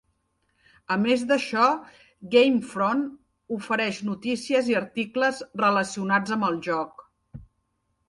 A 0.95 0.95
més 1.01 1.25
d'això, 1.31 1.65
GameFront 2.37 3.05
ofereix 3.59 4.01
notícies 4.11 4.75
i 4.75 4.81
articles 4.83 5.47
relacionats 5.65 6.39
amb 6.41 6.53
el 6.53 6.63
joc. 6.73 7.09